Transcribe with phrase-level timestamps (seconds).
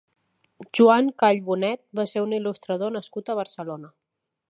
[0.77, 3.97] Joan Call Bonet va ser un il·lustrador nascut a Barcelona.